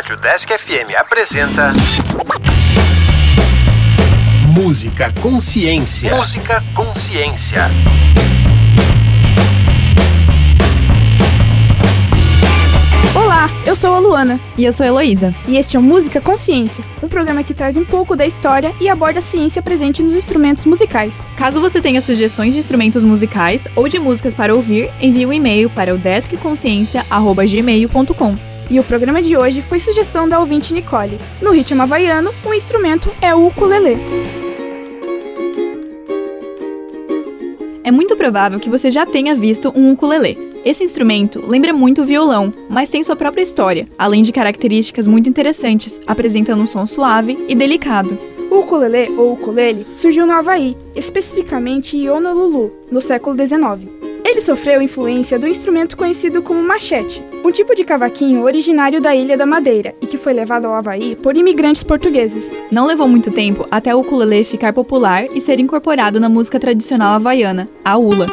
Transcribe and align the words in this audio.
Rádio 0.00 0.16
Desk 0.16 0.50
FM 0.50 0.96
apresenta. 0.98 1.74
Música 4.46 5.12
Consciência. 5.20 6.16
Música 6.16 6.64
Consciência. 6.74 7.70
Olá, 13.14 13.50
eu 13.66 13.76
sou 13.76 13.92
a 13.92 13.98
Luana. 13.98 14.40
E 14.56 14.64
eu 14.64 14.72
sou 14.72 14.84
a 14.84 14.86
Heloísa. 14.86 15.34
E 15.46 15.58
este 15.58 15.76
é 15.76 15.78
o 15.78 15.82
Música 15.82 16.18
Consciência, 16.18 16.82
um 17.02 17.08
programa 17.08 17.42
que 17.42 17.52
traz 17.52 17.76
um 17.76 17.84
pouco 17.84 18.16
da 18.16 18.24
história 18.24 18.74
e 18.80 18.88
aborda 18.88 19.18
a 19.18 19.22
ciência 19.22 19.60
presente 19.60 20.02
nos 20.02 20.16
instrumentos 20.16 20.64
musicais. 20.64 21.22
Caso 21.36 21.60
você 21.60 21.78
tenha 21.78 22.00
sugestões 22.00 22.54
de 22.54 22.58
instrumentos 22.58 23.04
musicais 23.04 23.68
ou 23.76 23.86
de 23.86 23.98
músicas 23.98 24.32
para 24.32 24.54
ouvir, 24.54 24.90
envie 24.98 25.26
um 25.26 25.32
e-mail 25.32 25.68
para 25.68 25.94
o 25.94 25.98
deskconsciência.gmail.com. 25.98 28.49
E 28.70 28.78
o 28.78 28.84
programa 28.84 29.20
de 29.20 29.36
hoje 29.36 29.60
foi 29.60 29.80
sugestão 29.80 30.28
da 30.28 30.38
ouvinte 30.38 30.72
Nicole. 30.72 31.18
No 31.42 31.50
ritmo 31.50 31.82
havaiano, 31.82 32.32
o 32.46 32.54
instrumento 32.54 33.10
é 33.20 33.34
o 33.34 33.48
ukulele. 33.48 33.96
É 37.82 37.90
muito 37.90 38.16
provável 38.16 38.60
que 38.60 38.70
você 38.70 38.88
já 38.88 39.04
tenha 39.04 39.34
visto 39.34 39.72
um 39.74 39.90
ukulele. 39.90 40.38
Esse 40.64 40.84
instrumento 40.84 41.44
lembra 41.44 41.72
muito 41.72 42.02
o 42.02 42.04
violão, 42.04 42.54
mas 42.68 42.88
tem 42.88 43.02
sua 43.02 43.16
própria 43.16 43.42
história, 43.42 43.88
além 43.98 44.22
de 44.22 44.30
características 44.30 45.08
muito 45.08 45.28
interessantes, 45.28 46.00
apresentando 46.06 46.62
um 46.62 46.66
som 46.66 46.86
suave 46.86 47.36
e 47.48 47.56
delicado. 47.56 48.16
O 48.52 48.60
ukulele 48.60 49.10
ou 49.16 49.32
ukulele 49.32 49.84
surgiu 49.96 50.24
no 50.26 50.32
Havaí, 50.32 50.76
especificamente 50.94 51.96
em 51.96 52.08
Honolulu, 52.08 52.72
no 52.88 53.00
século 53.00 53.34
XIX. 53.34 53.99
Ele 54.40 54.46
sofreu 54.46 54.80
influência 54.80 55.38
do 55.38 55.46
instrumento 55.46 55.98
conhecido 55.98 56.40
como 56.40 56.62
machete, 56.62 57.22
um 57.44 57.52
tipo 57.52 57.74
de 57.74 57.84
cavaquinho 57.84 58.42
originário 58.42 58.98
da 58.98 59.14
Ilha 59.14 59.36
da 59.36 59.44
Madeira 59.44 59.94
e 60.00 60.06
que 60.06 60.16
foi 60.16 60.32
levado 60.32 60.64
ao 60.64 60.74
Havaí 60.74 61.14
por 61.14 61.36
imigrantes 61.36 61.82
portugueses. 61.82 62.50
Não 62.72 62.86
levou 62.86 63.06
muito 63.06 63.30
tempo 63.30 63.68
até 63.70 63.94
o 63.94 64.00
ukulele 64.00 64.42
ficar 64.42 64.72
popular 64.72 65.26
e 65.26 65.42
ser 65.42 65.60
incorporado 65.60 66.18
na 66.18 66.30
música 66.30 66.58
tradicional 66.58 67.16
havaiana, 67.16 67.68
a 67.84 67.98
ula. 67.98 68.28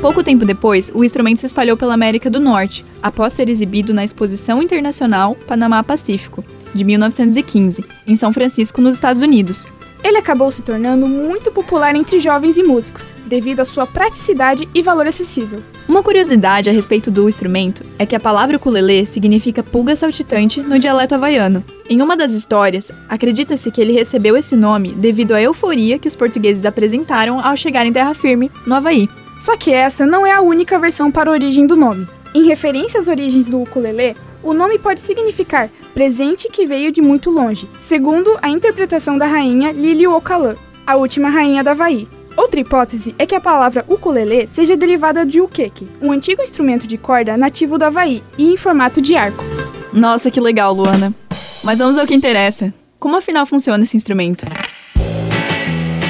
Pouco 0.00 0.22
tempo 0.22 0.46
depois, 0.46 0.92
o 0.94 1.02
instrumento 1.02 1.40
se 1.40 1.46
espalhou 1.46 1.76
pela 1.76 1.94
América 1.94 2.30
do 2.30 2.38
Norte, 2.38 2.84
após 3.02 3.32
ser 3.32 3.48
exibido 3.48 3.92
na 3.92 4.04
Exposição 4.04 4.62
Internacional 4.62 5.34
Panamá 5.48 5.82
Pacífico, 5.82 6.44
de 6.72 6.84
1915, 6.84 7.84
em 8.06 8.14
São 8.14 8.32
Francisco, 8.32 8.80
nos 8.80 8.94
Estados 8.94 9.20
Unidos. 9.20 9.66
Ele 10.02 10.16
acabou 10.16 10.50
se 10.50 10.62
tornando 10.62 11.06
muito 11.06 11.52
popular 11.52 11.94
entre 11.94 12.18
jovens 12.18 12.56
e 12.56 12.62
músicos, 12.62 13.14
devido 13.26 13.60
à 13.60 13.64
sua 13.64 13.86
praticidade 13.86 14.68
e 14.74 14.82
valor 14.82 15.06
acessível. 15.06 15.62
Uma 15.86 16.02
curiosidade 16.02 16.70
a 16.70 16.72
respeito 16.72 17.10
do 17.10 17.28
instrumento 17.28 17.84
é 17.98 18.06
que 18.06 18.16
a 18.16 18.20
palavra 18.20 18.56
ukulele 18.56 19.04
significa 19.04 19.62
pulga 19.62 19.94
saltitante 19.94 20.62
no 20.62 20.78
dialeto 20.78 21.14
havaiano. 21.14 21.64
Em 21.88 22.00
uma 22.00 22.16
das 22.16 22.32
histórias, 22.32 22.90
acredita-se 23.08 23.70
que 23.70 23.80
ele 23.80 23.92
recebeu 23.92 24.36
esse 24.36 24.56
nome 24.56 24.92
devido 24.92 25.32
à 25.32 25.42
euforia 25.42 25.98
que 25.98 26.08
os 26.08 26.16
portugueses 26.16 26.64
apresentaram 26.64 27.38
ao 27.38 27.56
chegar 27.56 27.84
em 27.84 27.92
terra 27.92 28.14
firme, 28.14 28.50
no 28.66 28.74
Havaí. 28.74 29.08
Só 29.40 29.56
que 29.56 29.72
essa 29.72 30.06
não 30.06 30.26
é 30.26 30.32
a 30.32 30.40
única 30.40 30.78
versão 30.78 31.10
para 31.10 31.30
a 31.30 31.32
origem 31.32 31.66
do 31.66 31.76
nome. 31.76 32.06
Em 32.34 32.46
referência 32.46 33.00
às 33.00 33.08
origens 33.08 33.48
do 33.48 33.60
ukulele, 33.60 34.14
o 34.42 34.52
nome 34.52 34.78
pode 34.78 35.00
significar 35.00 35.70
presente 35.94 36.48
que 36.48 36.66
veio 36.66 36.92
de 36.92 37.02
muito 37.02 37.30
longe, 37.30 37.68
segundo 37.78 38.38
a 38.40 38.48
interpretação 38.48 39.18
da 39.18 39.26
rainha 39.26 39.72
Liliuokalã, 39.72 40.56
a 40.86 40.96
última 40.96 41.28
rainha 41.28 41.62
da 41.62 41.72
Havaí. 41.72 42.08
Outra 42.36 42.60
hipótese 42.60 43.14
é 43.18 43.26
que 43.26 43.34
a 43.34 43.40
palavra 43.40 43.84
ukulele 43.88 44.46
seja 44.46 44.76
derivada 44.76 45.26
de 45.26 45.40
ukeke, 45.40 45.86
um 46.00 46.12
antigo 46.12 46.42
instrumento 46.42 46.86
de 46.86 46.96
corda 46.96 47.36
nativo 47.36 47.76
do 47.76 47.84
Havaí 47.84 48.22
e 48.38 48.52
em 48.52 48.56
formato 48.56 49.00
de 49.00 49.16
arco. 49.16 49.44
Nossa, 49.92 50.30
que 50.30 50.40
legal, 50.40 50.72
Luana. 50.72 51.12
Mas 51.64 51.78
vamos 51.78 51.98
ao 51.98 52.06
que 52.06 52.14
interessa. 52.14 52.72
Como 52.98 53.16
afinal 53.16 53.44
funciona 53.44 53.82
esse 53.82 53.96
instrumento? 53.96 54.46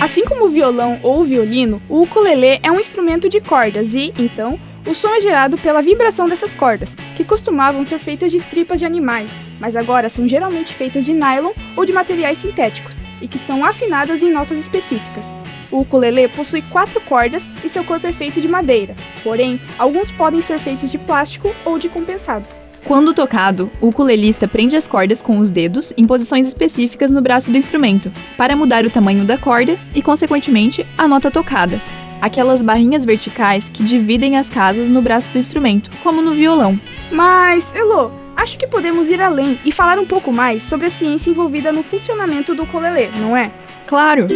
Assim 0.01 0.25
como 0.25 0.47
o 0.47 0.49
violão 0.49 0.99
ou 1.03 1.21
o 1.21 1.25
violino, 1.25 1.81
o 1.89 2.03
ukulele 2.03 2.59
é 2.63 2.71
um 2.71 2.81
instrumento 2.81 3.29
de 3.29 3.41
cordas 3.41 3.95
e, 3.95 4.13
então, 4.19 4.59
o 4.87 4.95
som 4.95 5.09
é 5.15 5.21
gerado 5.21 5.59
pela 5.59 5.83
vibração 5.83 6.29
dessas 6.29 6.55
cordas, 6.55 6.95
que 7.15 7.25
costumavam 7.25 7.85
ser 7.85 7.99
feitas 7.99 8.33
de 8.33 8.41
tripas 8.41 8.81
de 8.81 8.87
animais, 8.87 9.41
mas 9.59 9.77
agora 9.77 10.09
são 10.09 10.27
geralmente 10.27 10.75
feitas 10.75 11.05
de 11.05 11.13
nylon 11.13 11.53
ou 11.77 11.85
de 11.85 11.93
materiais 11.93 12.39
sintéticos 12.39 13.03
e 13.21 13.29
que 13.29 13.39
são 13.39 13.65
afinadas 13.65 14.23
em 14.23 14.33
notas 14.33 14.59
específicas. 14.59 15.35
O 15.71 15.81
ukulele 15.81 16.27
possui 16.29 16.63
quatro 16.63 17.01
cordas 17.03 17.49
e 17.63 17.69
seu 17.69 17.85
corpo 17.85 18.07
é 18.07 18.13
feito 18.13 18.41
de 18.41 18.49
madeira, 18.49 18.95
porém, 19.23 19.61
alguns 19.79 20.11
podem 20.11 20.41
ser 20.41 20.59
feitos 20.59 20.91
de 20.91 20.99
plástico 20.99 21.55
ou 21.65 21.79
de 21.79 21.89
compensados. 21.89 22.63
Quando 22.85 23.13
tocado, 23.13 23.71
o 23.81 23.89
ukulelista 23.89 24.49
prende 24.49 24.75
as 24.75 24.89
cordas 24.89 25.21
com 25.21 25.39
os 25.39 25.51
dedos 25.51 25.93
em 25.97 26.07
posições 26.07 26.49
específicas 26.49 27.11
no 27.11 27.21
braço 27.21 27.51
do 27.51 27.59
instrumento, 27.59 28.11
para 28.37 28.57
mudar 28.57 28.85
o 28.87 28.91
tamanho 28.91 29.25
da 29.25 29.37
corda 29.37 29.79
e, 29.95 30.03
consequentemente, 30.03 30.85
a 30.97 31.07
nota 31.07 31.31
tocada. 31.31 31.81
Aquelas 32.21 32.63
barrinhas 32.63 33.05
verticais 33.05 33.69
que 33.69 33.83
dividem 33.83 34.37
as 34.37 34.51
casas 34.51 34.89
no 34.89 35.01
braço 35.01 35.33
do 35.33 35.39
instrumento, 35.39 35.91
como 36.03 36.21
no 36.21 36.33
violão. 36.33 36.79
Mas, 37.11 37.75
Elo, 37.75 38.13
acho 38.37 38.59
que 38.59 38.67
podemos 38.67 39.09
ir 39.09 39.21
além 39.21 39.59
e 39.65 39.73
falar 39.73 39.99
um 39.99 40.07
pouco 40.07 40.33
mais 40.33 40.63
sobre 40.63 40.87
a 40.87 40.91
ciência 40.91 41.31
envolvida 41.31 41.73
no 41.73 41.83
funcionamento 41.83 42.55
do 42.55 42.65
ukulele, 42.65 43.11
não 43.19 43.37
é? 43.37 43.51
Claro! 43.87 44.27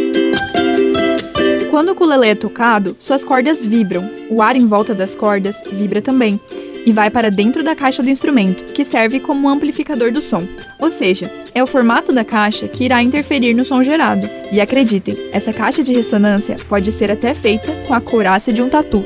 Quando 1.71 1.89
o 1.89 1.93
ukulele 1.93 2.28
é 2.28 2.34
tocado, 2.34 2.97
suas 2.99 3.25
cordas 3.25 3.65
vibram, 3.65 4.09
o 4.31 4.41
ar 4.41 4.56
em 4.56 4.66
volta 4.66 4.95
das 4.95 5.15
cordas 5.15 5.62
vibra 5.72 6.01
também, 6.01 6.41
e 6.87 6.93
vai 6.93 7.11
para 7.11 7.31
dentro 7.31 7.62
da 7.62 7.75
caixa 7.75 8.03
do 8.03 8.11
instrumento, 8.11 8.65
que 8.72 8.84
serve 8.84 9.21
como 9.21 9.49
amplificador 9.49 10.12
do 10.12 10.21
som. 10.21 10.47
Ou 10.78 10.91
seja, 10.91 11.31
é 11.55 11.62
o 11.62 11.67
formato 11.67 12.12
da 12.12 12.25
caixa 12.25 12.69
que 12.69 12.84
irá 12.84 13.03
interferir 13.03 13.55
no 13.55 13.65
som 13.65 13.83
gerado. 13.83 14.28
E 14.53 14.61
acreditem, 14.61 15.17
essa 15.33 15.53
caixa 15.53 15.83
de 15.83 15.93
ressonância 15.93 16.56
pode 16.69 16.91
ser 16.93 17.11
até 17.11 17.34
feita 17.34 17.72
com 17.87 17.95
a 17.95 18.00
couraça 18.00 18.53
de 18.53 18.62
um 18.62 18.69
tatu. 18.69 19.05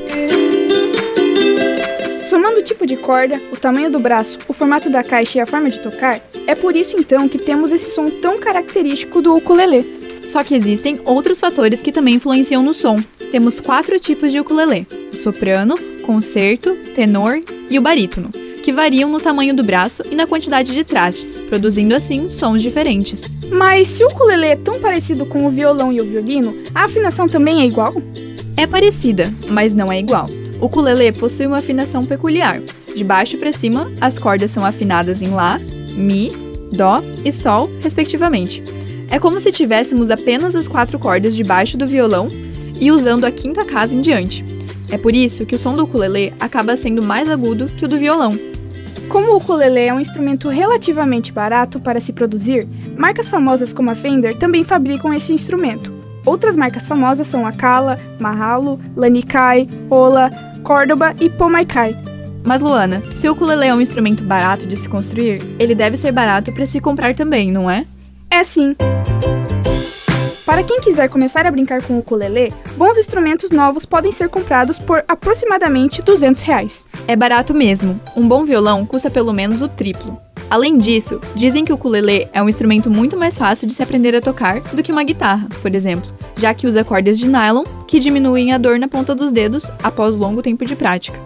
Somando 2.29 2.59
o 2.59 2.63
tipo 2.63 2.85
de 2.85 2.95
corda, 2.95 3.41
o 3.51 3.57
tamanho 3.57 3.89
do 3.89 3.99
braço, 3.99 4.37
o 4.47 4.53
formato 4.53 4.89
da 4.89 5.03
caixa 5.03 5.39
e 5.39 5.41
a 5.41 5.45
forma 5.45 5.69
de 5.69 5.79
tocar, 5.79 6.19
é 6.45 6.53
por 6.53 6.75
isso 6.75 6.95
então 6.97 7.27
que 7.27 7.37
temos 7.37 7.71
esse 7.71 7.91
som 7.91 8.09
tão 8.09 8.39
característico 8.39 9.21
do 9.21 9.35
ukulele. 9.35 9.98
Só 10.29 10.43
que 10.43 10.53
existem 10.53 11.01
outros 11.05 11.39
fatores 11.39 11.81
que 11.81 11.91
também 11.91 12.13
influenciam 12.13 12.61
no 12.61 12.71
som. 12.71 12.97
Temos 13.31 13.59
quatro 13.59 13.99
tipos 13.99 14.31
de 14.31 14.39
ukulele: 14.39 14.85
o 15.11 15.17
soprano, 15.17 15.73
concerto, 16.03 16.75
tenor 16.93 17.41
e 17.67 17.79
o 17.79 17.81
barítono, 17.81 18.29
que 18.61 18.71
variam 18.71 19.09
no 19.09 19.19
tamanho 19.19 19.55
do 19.55 19.63
braço 19.63 20.03
e 20.11 20.13
na 20.13 20.27
quantidade 20.27 20.71
de 20.71 20.83
trastes, 20.83 21.39
produzindo 21.39 21.95
assim 21.95 22.29
sons 22.29 22.61
diferentes. 22.61 23.27
Mas 23.51 23.87
se 23.87 24.03
o 24.03 24.07
ukulele 24.07 24.45
é 24.45 24.55
tão 24.55 24.79
parecido 24.79 25.25
com 25.25 25.47
o 25.47 25.49
violão 25.49 25.91
e 25.91 25.99
o 25.99 26.05
violino, 26.05 26.55
a 26.75 26.83
afinação 26.83 27.27
também 27.27 27.63
é 27.63 27.65
igual? 27.65 27.95
É 28.55 28.67
parecida, 28.67 29.33
mas 29.49 29.73
não 29.73 29.91
é 29.91 29.99
igual. 29.99 30.29
O 30.61 30.67
ukulele 30.67 31.11
possui 31.11 31.47
uma 31.47 31.57
afinação 31.57 32.05
peculiar. 32.05 32.61
De 32.95 33.03
baixo 33.03 33.35
para 33.39 33.51
cima, 33.51 33.91
as 33.99 34.19
cordas 34.19 34.51
são 34.51 34.63
afinadas 34.63 35.23
em 35.23 35.29
lá, 35.29 35.59
mi, 35.95 36.31
dó 36.71 37.01
e 37.25 37.31
sol, 37.31 37.67
respectivamente. 37.81 38.63
É 39.11 39.19
como 39.19 39.39
se 39.39 39.51
tivéssemos 39.51 40.11
apenas 40.11 40.55
as 40.55 40.67
quatro 40.67 40.99
cordas 40.99 41.35
de 41.35 41.43
baixo 41.43 41.77
do 41.77 41.87
violão 41.87 42.29
e 42.79 42.91
usando 42.91 43.25
a 43.25 43.31
quinta 43.31 43.65
casa 43.65 43.95
em 43.95 44.01
diante. 44.01 44.45
É 44.91 44.97
por 44.97 45.13
isso 45.13 45.45
que 45.45 45.55
o 45.55 45.59
som 45.59 45.75
do 45.75 45.83
ukulele 45.83 46.33
acaba 46.39 46.77
sendo 46.77 47.01
mais 47.01 47.29
agudo 47.29 47.65
que 47.65 47.85
o 47.85 47.87
do 47.87 47.97
violão. 47.97 48.37
Como 49.07 49.31
o 49.31 49.37
ukulele 49.37 49.79
é 49.79 49.93
um 49.93 49.99
instrumento 49.99 50.49
relativamente 50.49 51.31
barato 51.31 51.79
para 51.79 51.99
se 51.99 52.13
produzir, 52.13 52.67
marcas 52.95 53.29
famosas 53.29 53.73
como 53.73 53.89
a 53.89 53.95
Fender 53.95 54.37
também 54.37 54.63
fabricam 54.63 55.13
esse 55.13 55.33
instrumento. 55.33 55.91
Outras 56.25 56.55
marcas 56.55 56.87
famosas 56.87 57.25
são 57.25 57.45
a 57.45 57.51
Kala, 57.51 57.99
Mahalo, 58.19 58.79
Lanikai, 58.95 59.67
Ola, 59.89 60.29
Córdoba 60.63 61.15
e 61.19 61.29
Pomaikai. 61.29 61.95
Mas 62.43 62.61
Luana, 62.61 63.01
se 63.15 63.27
o 63.27 63.31
ukulele 63.31 63.65
é 63.65 63.73
um 63.73 63.81
instrumento 63.81 64.23
barato 64.23 64.67
de 64.67 64.77
se 64.77 64.87
construir, 64.87 65.41
ele 65.57 65.73
deve 65.73 65.97
ser 65.97 66.11
barato 66.11 66.53
para 66.53 66.65
se 66.65 66.79
comprar 66.79 67.15
também, 67.15 67.51
não 67.51 67.69
é? 67.69 67.85
É 68.31 68.43
sim. 68.43 68.75
Para 70.45 70.63
quem 70.63 70.79
quiser 70.79 71.09
começar 71.09 71.45
a 71.45 71.51
brincar 71.51 71.81
com 71.81 71.93
o 71.93 71.99
ukulele, 71.99 72.53
bons 72.75 72.97
instrumentos 72.97 73.51
novos 73.51 73.85
podem 73.85 74.11
ser 74.11 74.29
comprados 74.29 74.77
por 74.77 75.03
aproximadamente 75.07 76.01
200 76.01 76.41
reais. 76.41 76.85
É 77.07 77.15
barato 77.15 77.53
mesmo. 77.53 77.99
Um 78.15 78.27
bom 78.27 78.45
violão 78.45 78.85
custa 78.85 79.09
pelo 79.09 79.33
menos 79.33 79.61
o 79.61 79.67
triplo. 79.67 80.19
Além 80.49 80.77
disso, 80.77 81.21
dizem 81.35 81.63
que 81.63 81.71
o 81.71 81.75
ukulele 81.75 82.27
é 82.33 82.41
um 82.41 82.49
instrumento 82.49 82.89
muito 82.89 83.15
mais 83.15 83.37
fácil 83.37 83.67
de 83.67 83.73
se 83.73 83.83
aprender 83.83 84.15
a 84.15 84.21
tocar 84.21 84.61
do 84.61 84.81
que 84.81 84.91
uma 84.91 85.03
guitarra, 85.03 85.47
por 85.61 85.73
exemplo, 85.75 86.11
já 86.35 86.53
que 86.53 86.65
usa 86.65 86.83
cordas 86.83 87.19
de 87.19 87.27
nylon 87.27 87.63
que 87.87 87.99
diminuem 87.99 88.53
a 88.53 88.57
dor 88.57 88.79
na 88.79 88.87
ponta 88.87 89.13
dos 89.13 89.31
dedos 89.31 89.71
após 89.83 90.15
longo 90.15 90.41
tempo 90.41 90.65
de 90.65 90.75
prática. 90.75 91.19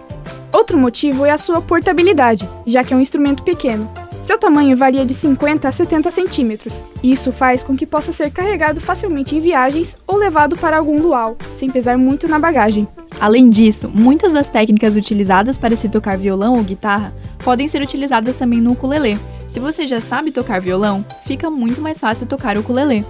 Outro 0.52 0.78
motivo 0.78 1.24
é 1.24 1.30
a 1.30 1.38
sua 1.38 1.60
portabilidade, 1.60 2.48
já 2.66 2.84
que 2.84 2.94
é 2.94 2.96
um 2.96 3.00
instrumento 3.00 3.42
pequeno. 3.42 3.90
Seu 4.24 4.38
tamanho 4.38 4.74
varia 4.74 5.04
de 5.04 5.12
50 5.12 5.68
a 5.68 5.70
70 5.70 6.10
centímetros. 6.10 6.82
Isso 7.02 7.30
faz 7.30 7.62
com 7.62 7.76
que 7.76 7.84
possa 7.84 8.10
ser 8.10 8.30
carregado 8.30 8.80
facilmente 8.80 9.36
em 9.36 9.40
viagens 9.40 9.98
ou 10.06 10.16
levado 10.16 10.56
para 10.56 10.78
algum 10.78 10.98
luau, 10.98 11.36
sem 11.58 11.68
pesar 11.68 11.98
muito 11.98 12.26
na 12.26 12.38
bagagem. 12.38 12.88
Além 13.20 13.50
disso, 13.50 13.86
muitas 13.94 14.32
das 14.32 14.48
técnicas 14.48 14.96
utilizadas 14.96 15.58
para 15.58 15.76
se 15.76 15.90
tocar 15.90 16.16
violão 16.16 16.54
ou 16.54 16.64
guitarra 16.64 17.12
podem 17.44 17.68
ser 17.68 17.82
utilizadas 17.82 18.34
também 18.36 18.62
no 18.62 18.72
ukulele. 18.72 19.18
Se 19.46 19.60
você 19.60 19.86
já 19.86 20.00
sabe 20.00 20.32
tocar 20.32 20.58
violão, 20.58 21.04
fica 21.26 21.50
muito 21.50 21.82
mais 21.82 22.00
fácil 22.00 22.26
tocar 22.26 22.56
o 22.56 22.60
ukulele. 22.60 23.04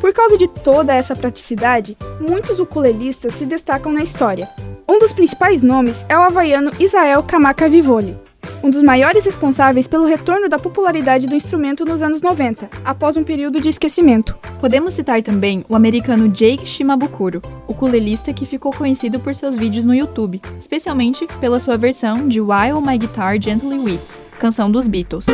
Por 0.00 0.12
causa 0.12 0.38
de 0.38 0.46
toda 0.46 0.94
essa 0.94 1.16
praticidade, 1.16 1.96
muitos 2.20 2.60
ukulelistas 2.60 3.34
se 3.34 3.44
destacam 3.44 3.92
na 3.92 4.04
história. 4.04 4.48
Um 4.88 5.00
dos 5.00 5.12
principais 5.12 5.62
nomes 5.62 6.06
é 6.08 6.16
o 6.16 6.22
havaiano 6.22 6.70
Israel 6.78 7.24
Kamaka 7.24 7.68
Vivoli, 7.68 8.16
um 8.62 8.70
dos 8.70 8.82
maiores 8.82 9.24
responsáveis 9.24 9.86
pelo 9.86 10.06
retorno 10.06 10.48
da 10.48 10.58
popularidade 10.58 11.26
do 11.26 11.34
instrumento 11.34 11.84
nos 11.84 12.02
anos 12.02 12.20
90, 12.20 12.68
após 12.84 13.16
um 13.16 13.24
período 13.24 13.60
de 13.60 13.68
esquecimento. 13.68 14.36
Podemos 14.60 14.94
citar 14.94 15.22
também 15.22 15.64
o 15.68 15.74
americano 15.74 16.28
Jake 16.28 16.66
Shimabukuro, 16.66 17.40
ukulelista 17.66 18.32
que 18.32 18.44
ficou 18.44 18.72
conhecido 18.72 19.18
por 19.18 19.34
seus 19.34 19.56
vídeos 19.56 19.86
no 19.86 19.94
YouTube, 19.94 20.40
especialmente 20.58 21.26
pela 21.40 21.58
sua 21.58 21.76
versão 21.76 22.28
de 22.28 22.40
While 22.40 22.80
My 22.84 22.98
Guitar 22.98 23.40
Gently 23.40 23.78
Weeps, 23.78 24.20
canção 24.38 24.70
dos 24.70 24.86
Beatles. 24.86 25.26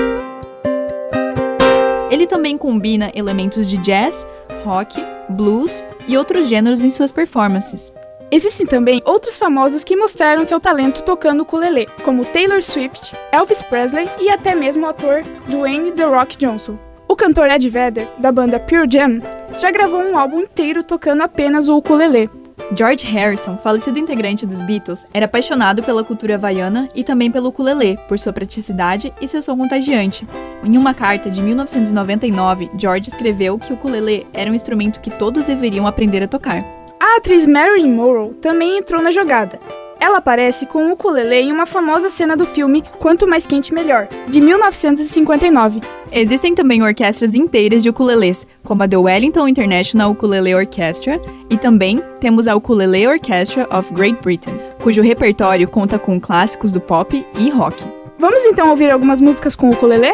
Ele 2.11 2.27
também 2.27 2.57
combina 2.57 3.11
elementos 3.15 3.69
de 3.69 3.77
jazz, 3.79 4.27
rock, 4.65 4.97
blues 5.29 5.85
e 6.07 6.17
outros 6.17 6.49
gêneros 6.49 6.85
em 6.85 6.89
suas 6.89 7.11
performances, 7.11 7.93
Existem 8.31 8.67
também 8.67 9.01
outros 9.05 9.39
famosos 9.39 9.85
que 9.85 9.97
mostraram 9.97 10.45
seu 10.45 10.59
talento 10.59 11.03
tocando 11.03 11.43
ukulele, 11.43 11.87
como 12.05 12.25
Taylor 12.25 12.61
Swift, 12.61 13.15
Elvis 13.31 13.63
Presley 13.63 14.09
e 14.19 14.29
até 14.29 14.55
mesmo 14.55 14.85
o 14.85 14.89
ator 14.89 15.23
Dwayne 15.49 15.93
The 15.93 16.05
Rock 16.05 16.37
Johnson. 16.37 16.77
O 17.07 17.15
cantor 17.15 17.49
Ed 17.49 17.69
Vedder, 17.69 18.09
da 18.19 18.33
banda 18.33 18.59
Pure 18.59 18.89
Jam, 18.91 19.23
já 19.61 19.71
gravou 19.71 20.01
um 20.01 20.19
álbum 20.19 20.41
inteiro 20.41 20.83
tocando 20.83 21.23
apenas 21.23 21.69
o 21.69 21.77
ukulele. 21.77 22.29
George 22.77 23.07
Harrison, 23.07 23.57
falecido 23.63 23.99
integrante 23.99 24.45
dos 24.45 24.61
Beatles, 24.61 25.07
era 25.15 25.27
apaixonado 25.27 25.85
pela 25.85 26.03
cultura 26.03 26.35
havaiana 26.35 26.89
e 26.97 27.05
também 27.05 27.31
pelo 27.31 27.51
ukulele, 27.51 27.97
por 28.09 28.19
sua 28.19 28.33
praticidade 28.33 29.15
e 29.21 29.29
seu 29.29 29.41
som 29.41 29.57
contagiante. 29.57 30.27
Em 30.65 30.77
uma 30.77 30.93
carta 30.93 31.31
de 31.31 31.41
1999, 31.41 32.71
George 32.77 33.09
escreveu 33.09 33.57
que 33.57 33.73
o 33.73 33.77
ukulele 33.77 34.27
era 34.35 34.51
um 34.51 34.55
instrumento 34.55 35.01
que 35.01 35.11
todos 35.11 35.47
deveriam 35.47 35.87
aprender 35.87 36.25
a 36.25 36.29
tocar. 36.29 36.76
A 37.07 37.19
atriz 37.19 37.47
Marilyn 37.47 37.95
Monroe 37.95 38.35
também 38.43 38.79
entrou 38.79 39.01
na 39.01 39.13
jogada. 39.13 39.61
Ela 40.01 40.19
aparece 40.19 40.67
com 40.67 40.89
o 40.89 40.93
ukulele 40.93 41.37
em 41.37 41.53
uma 41.53 41.65
famosa 41.65 42.11
cena 42.11 42.37
do 42.37 42.45
filme 42.45 42.83
Quanto 42.99 43.29
Mais 43.29 43.47
Quente 43.47 43.73
Melhor, 43.73 44.09
de 44.27 44.41
1959. 44.41 45.81
Existem 46.11 46.53
também 46.53 46.83
orquestras 46.83 47.33
inteiras 47.33 47.81
de 47.81 47.91
ukuleles, 47.91 48.45
como 48.65 48.83
a 48.83 48.89
The 48.89 48.97
Wellington 48.97 49.47
International 49.47 50.11
Ukulele 50.11 50.53
Orchestra, 50.53 51.21
e 51.49 51.57
também 51.57 52.03
temos 52.19 52.49
a 52.49 52.57
Ukulele 52.57 53.07
Orchestra 53.07 53.69
of 53.73 53.95
Great 53.95 54.19
Britain, 54.21 54.59
cujo 54.83 55.01
repertório 55.01 55.69
conta 55.69 56.01
com 56.01 56.21
clássicos 56.21 56.73
do 56.73 56.81
pop 56.81 57.25
e 57.39 57.51
rock. 57.51 57.85
Vamos 58.19 58.45
então 58.47 58.69
ouvir 58.69 58.91
algumas 58.91 59.21
músicas 59.21 59.55
com 59.55 59.69
o 59.69 59.73
ukulele? 59.73 60.11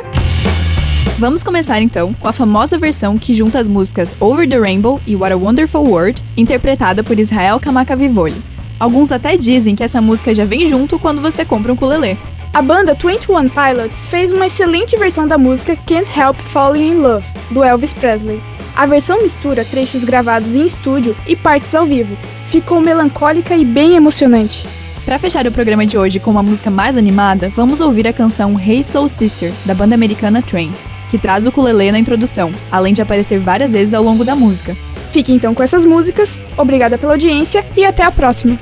Vamos 1.22 1.44
começar 1.44 1.80
então 1.80 2.12
com 2.14 2.26
a 2.26 2.32
famosa 2.32 2.76
versão 2.76 3.16
que 3.16 3.32
junta 3.32 3.60
as 3.60 3.68
músicas 3.68 4.12
Over 4.18 4.48
the 4.48 4.58
Rainbow 4.58 5.00
e 5.06 5.14
What 5.14 5.32
a 5.32 5.36
Wonderful 5.36 5.88
World, 5.88 6.20
interpretada 6.36 7.04
por 7.04 7.16
Israel 7.16 7.60
Kamakavivoli. 7.60 8.42
Alguns 8.80 9.12
até 9.12 9.36
dizem 9.36 9.76
que 9.76 9.84
essa 9.84 10.00
música 10.00 10.34
já 10.34 10.44
vem 10.44 10.66
junto 10.66 10.98
quando 10.98 11.20
você 11.20 11.44
compra 11.44 11.70
um 11.70 11.76
ukulele. 11.76 12.18
A 12.52 12.60
banda 12.60 12.94
21 12.94 13.50
Pilots 13.50 14.04
fez 14.06 14.32
uma 14.32 14.46
excelente 14.46 14.96
versão 14.96 15.28
da 15.28 15.38
música 15.38 15.76
Can't 15.76 16.10
Help 16.18 16.40
Falling 16.40 16.88
in 16.88 16.94
Love, 16.94 17.26
do 17.52 17.62
Elvis 17.62 17.92
Presley. 17.92 18.42
A 18.74 18.84
versão 18.84 19.22
mistura 19.22 19.64
trechos 19.64 20.02
gravados 20.02 20.56
em 20.56 20.66
estúdio 20.66 21.16
e 21.24 21.36
partes 21.36 21.72
ao 21.72 21.86
vivo. 21.86 22.16
Ficou 22.48 22.80
melancólica 22.80 23.54
e 23.54 23.64
bem 23.64 23.94
emocionante. 23.94 24.66
Para 25.04 25.20
fechar 25.20 25.46
o 25.46 25.52
programa 25.52 25.86
de 25.86 25.96
hoje 25.96 26.18
com 26.18 26.32
uma 26.32 26.42
música 26.42 26.68
mais 26.68 26.96
animada, 26.96 27.48
vamos 27.48 27.78
ouvir 27.78 28.08
a 28.08 28.12
canção 28.12 28.58
Hey 28.58 28.82
Soul 28.82 29.08
Sister, 29.08 29.52
da 29.64 29.72
banda 29.72 29.94
americana 29.94 30.42
Train 30.42 30.72
que 31.12 31.18
traz 31.18 31.44
o 31.44 31.50
ukulele 31.50 31.92
na 31.92 31.98
introdução, 31.98 32.50
além 32.70 32.94
de 32.94 33.02
aparecer 33.02 33.38
várias 33.38 33.74
vezes 33.74 33.92
ao 33.92 34.02
longo 34.02 34.24
da 34.24 34.34
música. 34.34 34.74
Fique 35.10 35.30
então 35.30 35.54
com 35.54 35.62
essas 35.62 35.84
músicas, 35.84 36.40
obrigada 36.56 36.96
pela 36.96 37.12
audiência 37.12 37.66
e 37.76 37.84
até 37.84 38.02
a 38.02 38.10
próxima! 38.10 38.58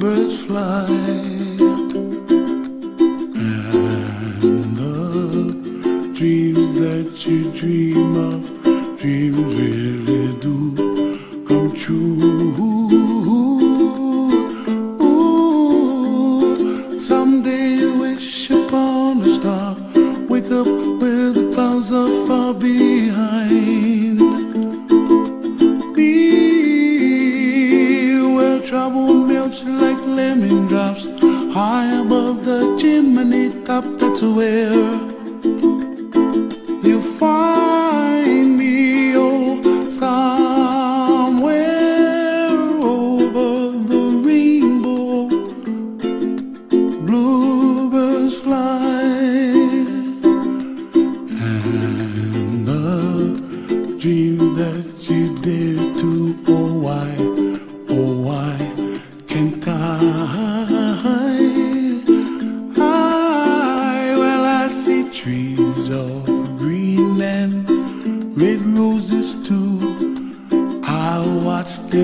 birds 0.00 0.44
fly 0.44 0.86
and 0.88 1.90
the 4.78 6.12
dreams 6.14 6.78
that 6.78 7.26
you 7.26 7.52
dream 7.52 8.16
of 8.16 8.98
dream 8.98 9.29
far 37.20 37.59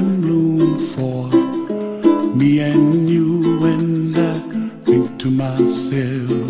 in 0.06 0.20
bloom 0.20 0.78
for 0.78 1.28
me 2.38 2.60
and 2.60 3.08
you 3.08 3.64
and 3.64 4.16
I 4.16 4.38
think 4.84 5.18
to 5.20 5.30
myself. 5.30 6.45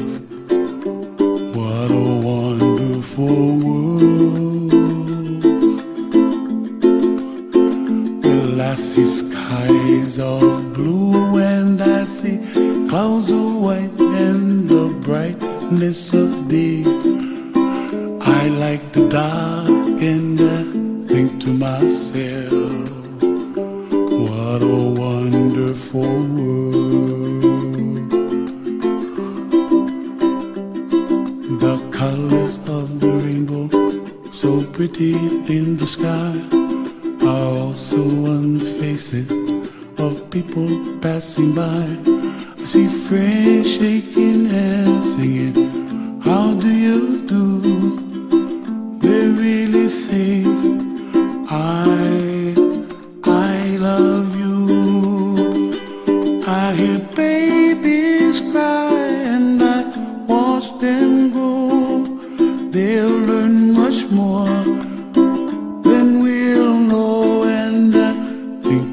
pretty 34.76 35.14
in 35.48 35.74
the 35.78 35.86
sky 35.86 36.36
are 37.26 37.58
also 37.60 37.96
on 37.96 38.58
the 38.58 38.64
faces 38.78 39.30
of 39.98 40.28
people 40.28 40.68
passing 41.00 41.54
by. 41.54 41.86
I 42.60 42.64
see 42.66 42.86
friends 42.86 43.74
shaking 43.74 44.44
hands, 44.44 45.14
singing. 45.14 45.65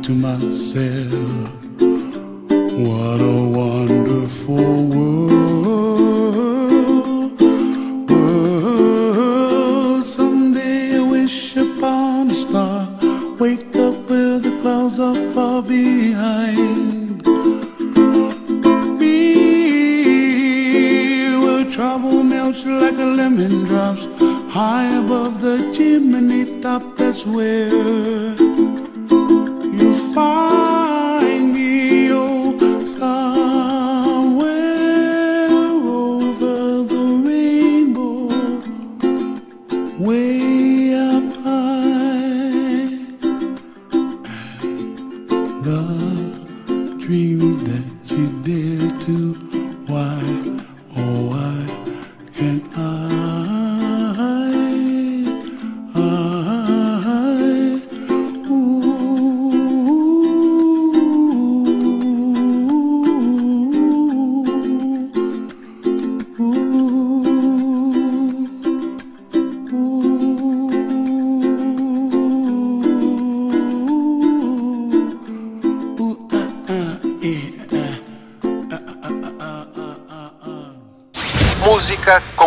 to 0.04 0.12
myself, 0.12 1.50
what 2.78 3.22
a 3.22 3.42
wonderful 3.58 4.93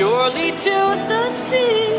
surely 0.00 0.50
to 0.52 0.78
the 1.10 1.28
sea. 1.28 1.92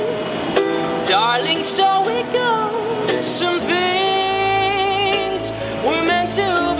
Darling, 1.07 1.63
so 1.63 2.09
it 2.09 2.25
goes. 2.33 3.23
Some 3.23 3.59
things 3.59 5.51
were 5.85 6.03
meant 6.03 6.31
to 6.31 6.70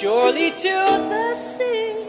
surely 0.00 0.50
to 0.52 0.76
the 1.10 1.34
sea. 1.34 2.06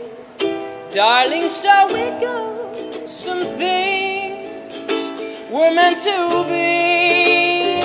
Darling, 0.92 1.50
so 1.50 1.88
we 1.88 2.06
go. 2.22 3.06
Some 3.08 3.42
things 3.58 5.10
were 5.50 5.74
meant 5.74 5.98
to 6.04 6.46
be. 6.50 7.80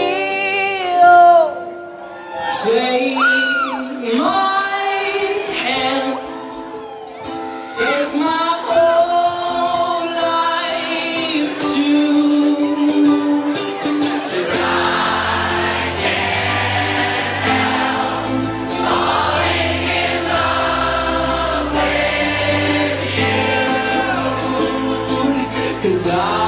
Oh, 1.03 1.47
say. 2.51 3.04
desire. 26.05 26.44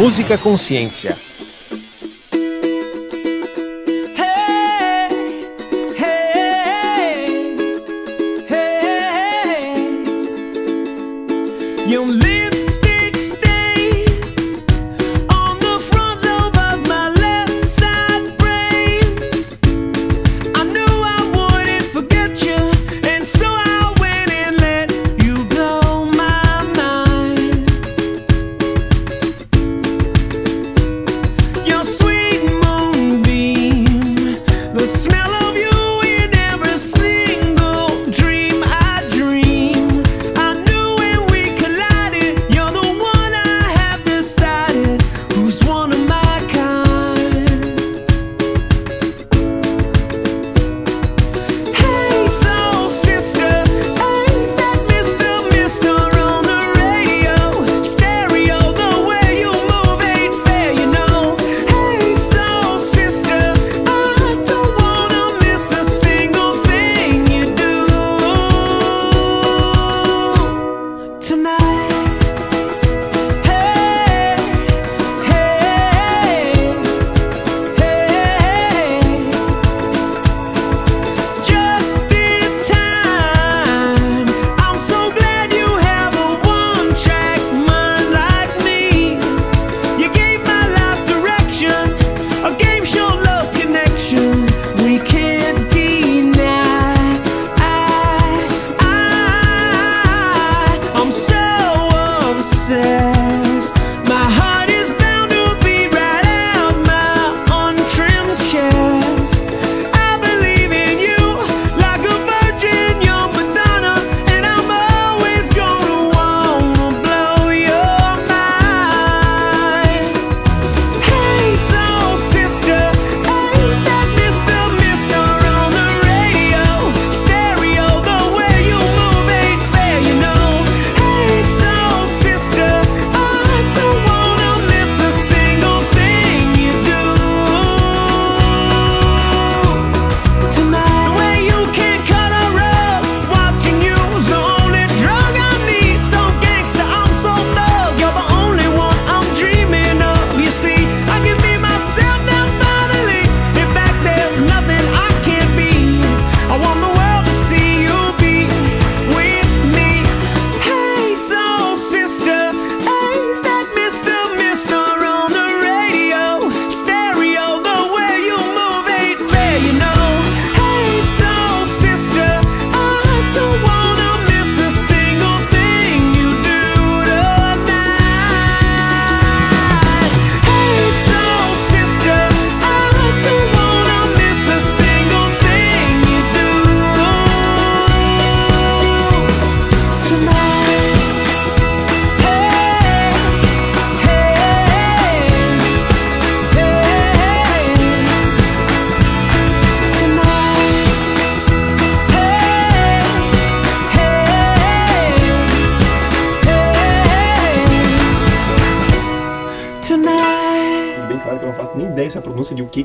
Música 0.00 0.38
Consciência. 0.38 1.14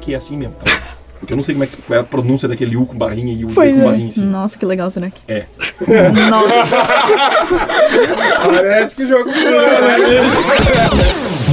Que, 0.06 0.12
que 0.12 0.14
é 0.14 0.18
assim 0.18 0.38
mesmo. 0.38 0.56
Porque 1.20 1.34
eu 1.34 1.38
não 1.38 1.44
sei 1.44 1.56
como 1.56 1.64
é, 1.64 1.68
que, 1.68 1.78
qual 1.78 1.98
é 1.98 2.02
a 2.02 2.06
pronúncia 2.06 2.48
daquele 2.48 2.78
U 2.78 2.86
com 2.86 2.96
barrinha 2.96 3.34
e 3.34 3.46
o 3.46 3.50
Foi, 3.50 3.74
com 3.74 3.84
barrinha 3.84 4.08
em 4.08 4.12
cima. 4.12 4.28
Nossa, 4.28 4.58
que 4.58 4.66
legal, 4.66 4.90
Zanak. 4.90 5.20
É. 5.28 5.46
Nossa. 6.30 6.78
Parece 8.46 8.96
que 8.96 9.08
jogo 9.08 9.32